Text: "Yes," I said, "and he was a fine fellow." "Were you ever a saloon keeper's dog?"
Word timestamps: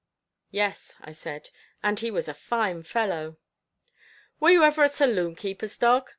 "Yes," 0.49 0.95
I 1.01 1.11
said, 1.11 1.51
"and 1.83 1.99
he 1.99 2.09
was 2.09 2.27
a 2.27 2.33
fine 2.33 2.81
fellow." 2.81 3.37
"Were 4.39 4.49
you 4.49 4.63
ever 4.63 4.83
a 4.85 4.89
saloon 4.89 5.35
keeper's 5.35 5.77
dog?" 5.77 6.09